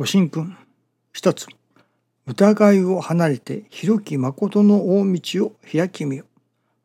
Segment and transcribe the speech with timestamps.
[0.00, 0.56] ご神君
[1.12, 1.46] 一つ
[2.26, 6.24] 疑いを離れて広き誠の大道を開きみよ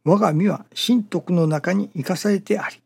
[0.04, 2.82] 我が身は神徳の中に生かされてあり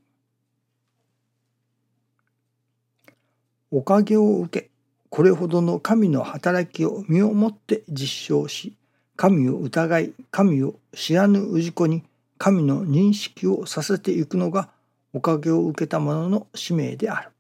[3.72, 4.70] おかげを受け
[5.10, 8.76] これほどの神の働きを身をもって実証し
[9.16, 12.04] 神を疑い神を知らぬ氏子に
[12.38, 14.70] 神の認識をさせていくのが
[15.12, 17.32] おかげを受けた者の使命である。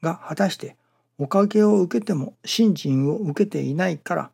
[0.00, 0.76] が果たして
[1.18, 4.30] おかげを受けても信心を受けていないから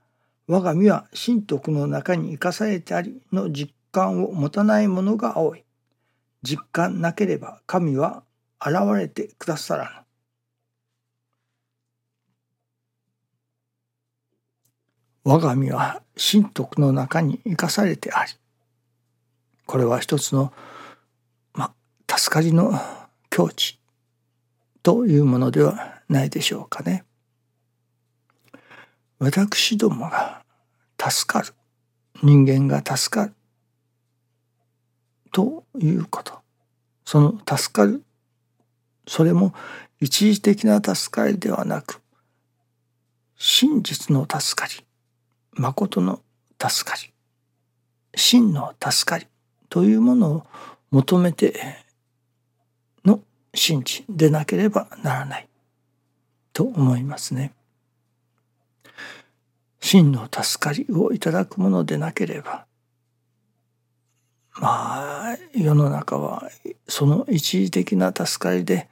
[0.51, 5.63] 我が身は神徳の中に生かされてありの実感を持たない者が多い。
[6.43, 8.25] 実感なければ神は
[8.61, 9.85] 現れてくださら
[15.25, 15.31] ぬ。
[15.33, 18.33] 我が身は神徳の中に生かされてあり
[19.67, 20.53] これは一つの、
[21.53, 21.73] ま
[22.09, 22.73] あ、助かりの
[23.29, 23.79] 境地
[24.83, 27.05] というものではないでしょうかね。
[29.19, 30.43] 私どもが
[31.01, 31.55] 助かる。
[32.23, 33.35] 人間が助かる。
[35.33, 36.41] ということ。
[37.05, 38.03] その助かる。
[39.07, 39.55] それも
[40.01, 42.01] 一時的な助かりではなく
[43.37, 44.85] 真実の助かり。
[45.53, 46.21] 誠の
[46.61, 47.13] 助かり。
[48.15, 49.27] 真の助かり。
[49.69, 50.47] というものを
[50.91, 51.55] 求めて
[53.05, 53.23] の
[53.55, 55.50] 信じでなければならない。
[56.53, 57.53] と思いますね。
[59.81, 62.67] 真の助かりをいただくものでなければ
[64.61, 66.49] まあ世の中は
[66.87, 68.89] その一時的な助かりで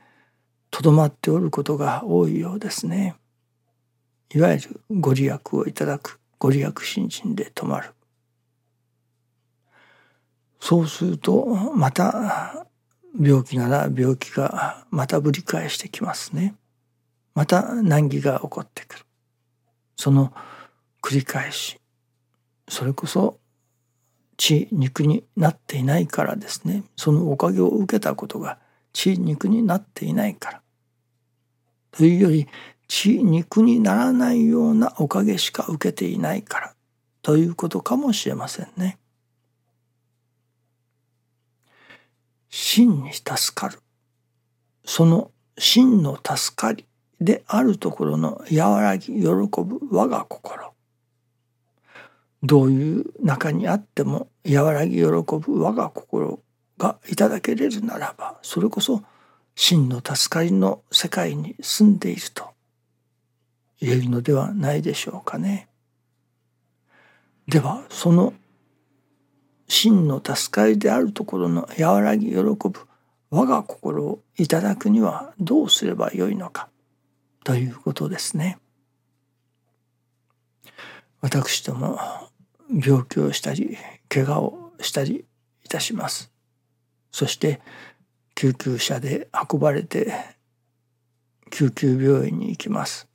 [0.70, 3.17] とどまっておることが多いようですね。
[4.34, 7.91] いわゆるご利益をいただくご利益信心で止まる。
[10.61, 12.67] そうするとまた
[13.19, 16.55] 病気なら病気がまたぶり返してきますね。
[17.39, 19.05] また難儀が起こってくる。
[19.94, 20.33] その
[21.00, 21.78] 繰り返し。
[22.69, 23.39] それこそ
[24.37, 26.82] 血肉になっていないからですね。
[26.97, 28.59] そのおかげを受けたことが
[28.93, 30.62] 血肉になっていないから。
[31.93, 32.48] というより
[32.88, 36.75] 血肉にならないようなおかげしか受けていないから。
[37.22, 38.98] ということかもしれませんね。
[42.50, 43.78] 真に助かる。
[44.84, 46.88] その真の助かり。
[47.21, 50.73] であるところの和らぎ喜ぶ我が心
[52.43, 56.41] どういう中にあっても和らぎ喜ぶ我が心
[56.78, 59.03] がいただけれるならばそれこそ
[59.57, 62.51] 真の助かりの世界に住んでいると
[63.81, 65.69] 言えるのではないでしょうかね。
[67.49, 68.34] ではその
[69.67, 72.73] 真の助かりであるところの和らぎ喜ぶ
[73.31, 76.69] 我が心をいただくにはどうすればよいのか
[77.48, 78.59] ということですね。
[81.22, 81.98] 私ども
[82.69, 83.78] 病気をしたり
[84.10, 85.25] 怪我をしたり
[85.64, 86.31] いたします。
[87.10, 87.62] そして
[88.34, 90.12] 救急車で運ばれて
[91.50, 93.09] 救急病院に行きます。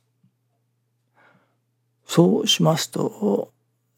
[2.04, 3.52] そうしますと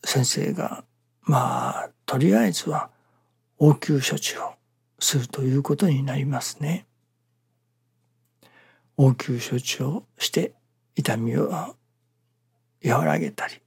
[0.04, 0.84] 先生が
[1.22, 2.90] まあとりあえずは
[3.58, 4.52] 応急処置を
[4.98, 6.84] するということになりますね。
[8.96, 10.52] 応急処置をして
[10.94, 11.50] 痛みを
[12.84, 13.60] 和らげたり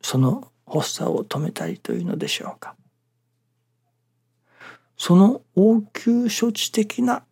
[0.00, 2.74] その発作を止めたりというのでしょうか。
[4.96, 7.22] その応急処置的な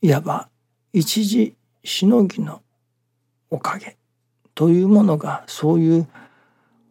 [0.00, 0.48] いわば
[0.92, 2.62] 一時しのぎの
[3.50, 3.96] おかげ
[4.54, 6.08] というものがそういう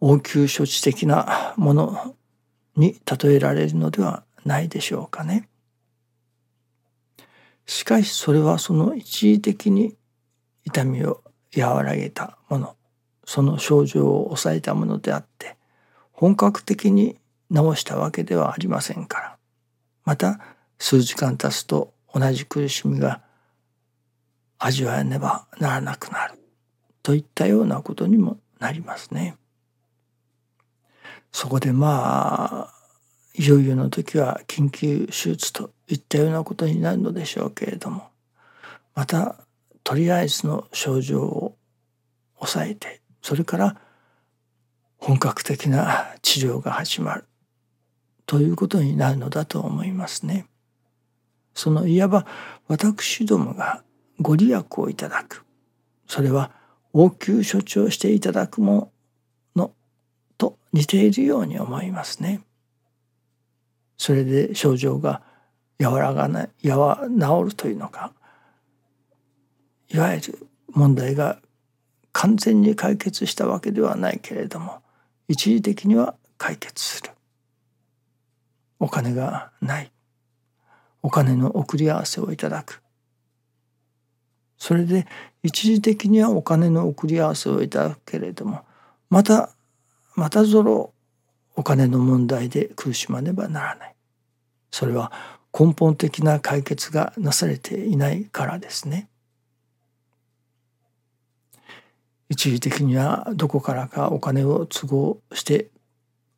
[0.00, 2.14] 応急処置的なもの
[2.76, 5.48] に例えられるのではないでしょうかね。
[7.66, 9.96] しかしそれはその一時的に
[10.64, 11.22] 痛みを
[11.56, 12.76] 和らげたもの
[13.24, 15.56] その症状を抑えたものであって
[16.12, 17.16] 本格的に
[17.52, 19.36] 治したわけではありませんから
[20.04, 20.40] また
[20.78, 23.20] 数時間経つと同じ苦しみが
[24.58, 26.34] 味わえねばならなくなる
[27.02, 29.36] といったようなことにもなりますね。
[31.30, 32.75] そこでまあ
[33.38, 38.08] いよいよの時は緊急手術といったようなことになるのでしょうけれども
[38.94, 39.36] また
[39.84, 41.56] とりあえずの症状を
[42.36, 43.76] 抑えてそれから
[44.96, 47.26] 本格的な治療が始まる
[48.24, 50.46] ということになるのだと思いますね。
[51.54, 52.26] そのいわば
[52.68, 53.82] 私どもが
[54.20, 55.44] ご利益をいただく
[56.06, 56.50] それは
[56.92, 58.92] 応急処置をしていただくも
[59.54, 59.72] の
[60.38, 62.45] と似ているように思いますね。
[63.96, 65.22] それで症状が
[65.80, 68.12] 和らがないやわ治るというのか
[69.88, 71.38] いわゆる問題が
[72.12, 74.82] 完全に解決したわけではないけれども
[75.28, 77.10] 一時的には解決する。
[78.78, 79.90] お金がない。
[81.02, 82.82] お金の送り合わせをいただく。
[84.58, 85.06] それで
[85.42, 88.64] 一時的にはお金の送り合わせをいただくけれども
[89.10, 89.50] また
[90.14, 90.92] またぞろ
[91.56, 93.94] お金の問題で苦しまねばならない。
[94.70, 95.10] それは
[95.58, 99.08] 根本的な解決がなされていないからですね。
[102.28, 105.70] 一時的にはどこからかお金を都合して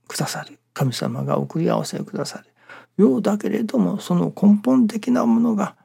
[0.07, 0.59] くださる。
[0.73, 2.45] 神様が送り合わせをくださる。
[2.97, 5.77] ようだけれどもその根本的なものが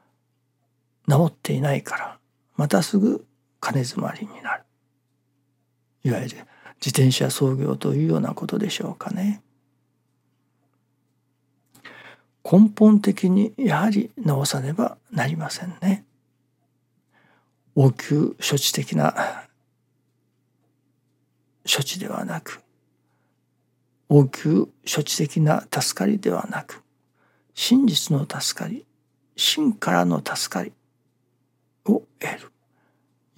[1.08, 2.18] 治っていないから
[2.56, 3.26] またすぐ
[3.60, 4.62] 金詰まりになる。
[6.04, 6.36] いわゆる
[6.84, 9.40] 自転車操業というようなことでしょうかね。
[12.44, 16.04] 根本的にやはり治さねばなりませんね。
[17.74, 19.46] 応急処置的な
[21.64, 22.62] 処置ではなく
[24.10, 26.82] 応急処置的な助かりではなく
[27.54, 28.84] 真実の助かり
[29.36, 30.74] 真からの助かり
[31.86, 32.52] を得る。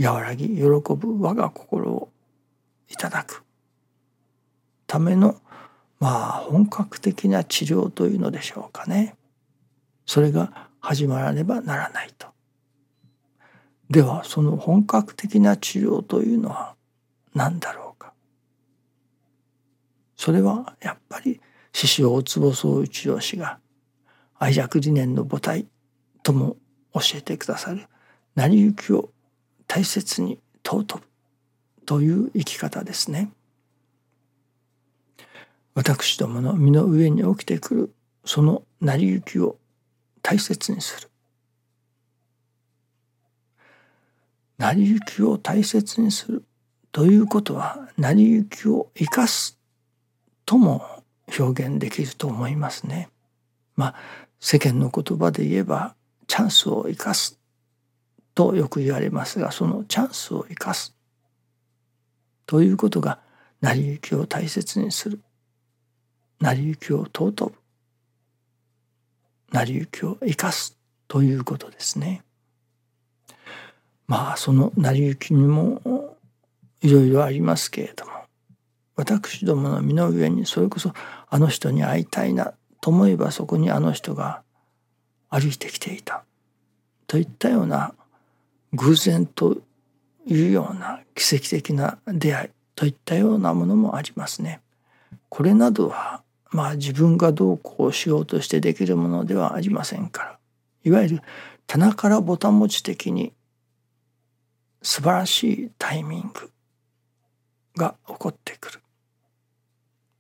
[0.05, 2.09] 和らぎ喜ぶ我が心を
[2.89, 3.45] いただく。
[4.87, 5.41] ための
[5.99, 9.17] まあ本格的な治療というのでしょうかね。
[10.07, 12.29] それが始まらねばならないと。
[13.91, 16.75] ではその本格的な治療というのは
[17.35, 18.13] 何だろうか。
[20.17, 21.41] それはやっぱり
[21.73, 23.59] 師匠大坪総一郎氏が
[24.39, 25.67] 愛着理念の母体
[26.23, 26.57] とも
[26.95, 27.87] 教えてくださる
[28.35, 29.11] 成り行きを
[29.67, 31.03] 大切に尊ぶ。
[31.87, 33.31] という生き方ですね。
[35.75, 37.95] 私どもの身の上に起きてくる
[38.25, 39.57] その成り行きを
[40.23, 41.11] 大切にする。
[44.59, 46.45] 成り行きを大切にする
[46.93, 49.59] ということは成り行きを生かす
[50.47, 50.83] とも
[51.39, 53.11] 表現できると思いますね。
[53.77, 53.95] まあ
[54.41, 55.95] 世間の言葉で言えば
[56.27, 57.39] チャンスを生かす
[58.35, 60.96] とよく言われますがそのチャンスを生かす
[62.47, 63.19] ということが
[63.61, 65.21] 成り行きを大切にする。
[66.41, 67.55] 成り行きを尊ぶ。
[69.53, 70.77] 成り行きを生かす
[71.09, 72.23] ということですね。
[74.07, 76.17] まあその成り行きにも
[76.81, 78.13] いろいろありますけれども
[78.95, 80.93] 私どもの身の上にそれこそ
[81.29, 84.43] あの人に会いたいなと思えばそこにあの人が
[85.29, 86.25] 歩いてきていた。
[87.09, 87.95] といったような
[88.73, 89.59] 偶然と
[90.27, 94.61] いうような奇跡的な出会いといったようなものもありますね。
[95.29, 100.39] これなどはまあ自分がどうこうしようとしてできるものではありませんから
[100.85, 101.23] いわゆる
[101.67, 103.33] 棚からぼたもち的に
[104.83, 106.51] 素晴らしいタイミング
[107.77, 108.81] が起こってくる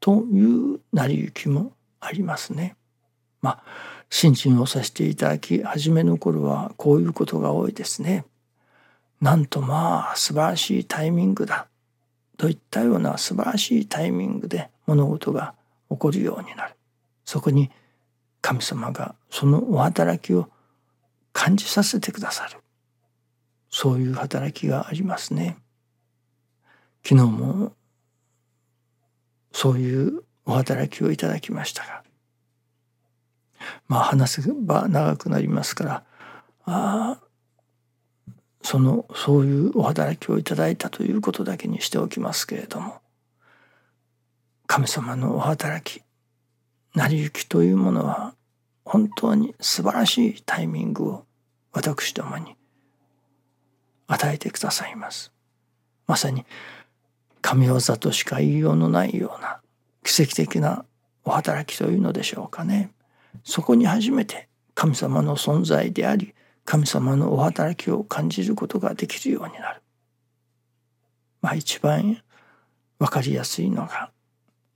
[0.01, 2.77] という成り行きもありますね。
[3.43, 3.63] まあ
[4.11, 8.25] 新陳をさせていただき初めの頃はこういうことが多いですね。
[9.21, 11.69] なんとまあ素晴らしいタイミングだ
[12.37, 15.55] といったような素晴らしいタイミングで物事が
[15.91, 16.75] 起こるようになる。
[17.25, 17.71] そこに
[18.41, 20.49] 神様がそのお働きを
[21.33, 22.59] 感じさせてくださる。
[23.71, 25.57] そういう働きがありますね。
[27.07, 27.73] 昨日も
[29.53, 32.03] そういうお働きをいただきましたが
[33.89, 36.05] まあ話せば長くなりますから
[36.65, 37.19] あ
[38.67, 43.01] そのそういうお働きをいただいたということだけにしておきますけれども
[44.67, 46.03] 神様のお働き
[46.93, 48.35] 成り行きというものは
[48.85, 51.25] 本当に素晴らしいタイミングを
[51.71, 52.57] 私どもに
[54.09, 55.31] 与えてくださいます。
[56.09, 56.45] まさに
[57.43, 59.61] 神業としか言いようのないような
[60.03, 60.85] 奇跡的な
[61.25, 62.91] お働きというのでしょうかね。
[63.45, 66.35] そこに初めて神様の存在であり
[66.67, 69.83] 神様のお働きを感じることができるようになる。
[71.41, 72.21] まあ一番
[72.99, 74.11] 分かりやすいのが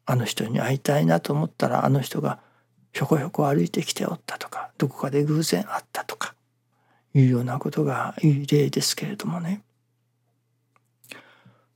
[0.06, 2.38] あの人に会いたいなと思ったらあの人が
[2.92, 6.34] ひょこひょこ歩いてきておったとかどこかで偶然会ったとか
[7.12, 9.62] いうようなことがいい例ですけれどもね。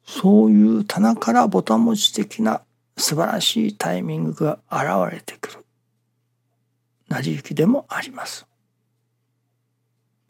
[0.06, 2.62] そういう棚からぼたもち的な
[2.96, 5.64] 素晴らしいタイミングが現れてくる
[7.08, 8.46] 成り行きでもあります。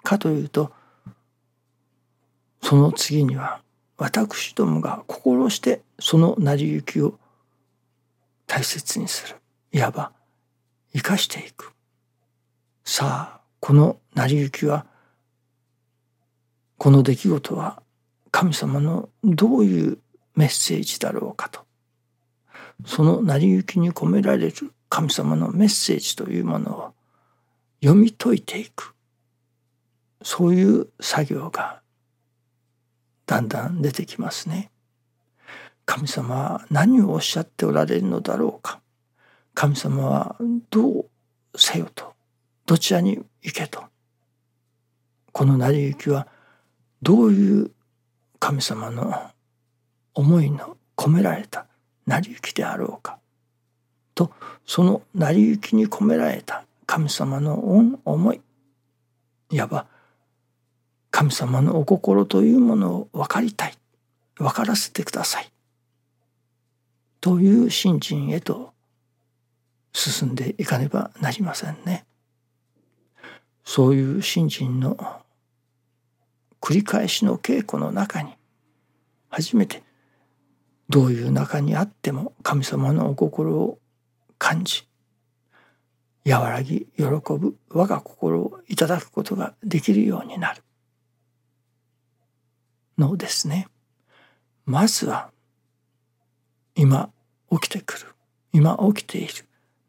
[0.05, 0.71] かというと
[2.63, 3.61] その次には
[3.97, 7.19] 私どもが心してその成り行きを
[8.47, 9.37] 大切にする
[9.73, 10.13] いわば
[10.95, 11.73] 生かしていく。
[12.85, 14.87] さあこの成り行きは
[16.79, 17.83] この出来事は
[18.31, 19.99] 神様のどういう
[20.37, 21.61] メッセージだろうかと。
[22.87, 26.95] その成り行きに込められる神様のメッセージというものを
[27.83, 28.94] 読み解いていく。
[30.25, 31.83] そういう作業が
[33.27, 34.71] だんだん出てきますね。
[35.85, 38.81] 神様は何をおっしゃっておられるのだろうか。
[39.53, 40.37] 神様は
[40.71, 41.07] どう
[41.57, 42.15] せよと
[42.67, 43.85] どちらに行けと。
[45.33, 46.27] この成り行きは
[47.03, 47.71] どういう
[48.39, 49.31] 神様の
[50.15, 51.67] 思いの込められた
[52.07, 53.19] 成り行きであろうか。
[54.15, 54.31] と
[54.65, 58.41] その成り行きに込められた神様の恩思い
[59.51, 59.87] いわば
[61.15, 63.75] 神様のお心というものを分かりたい。
[64.35, 65.53] 分からせてください。
[67.21, 68.73] という信心へと
[69.93, 72.05] 進んでいかねばなりませんね。
[73.65, 75.23] そういう信心の
[76.61, 78.35] 繰り返しの稽古の中に
[79.29, 79.85] 初めて
[80.89, 83.79] どういう中にあっても神様のお心を
[84.37, 84.89] 感じ
[86.29, 90.65] 和らぎ喜ぶ我が心をいただくことができるようになる。
[92.99, 93.69] のですね。
[94.67, 95.31] まずは
[96.75, 97.11] 今
[97.51, 98.07] 起きてくる
[98.53, 99.33] 今起きている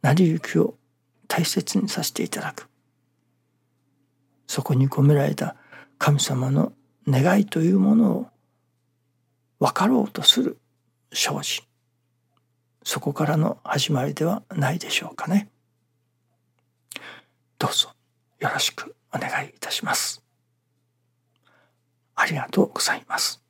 [0.01, 0.75] 成り行きを
[1.27, 2.67] 大切にさせていただく。
[4.47, 5.55] そこに込められた
[5.97, 6.73] 神様の
[7.07, 8.27] 願いというものを
[9.59, 10.57] 分かろうとする
[11.13, 11.63] 生じ
[12.83, 15.49] そこからの始まりではないでしょうかね。
[17.57, 17.89] どうぞ
[18.39, 20.24] よろしくお願いいたします。
[22.25, 23.44] ありがとうございます。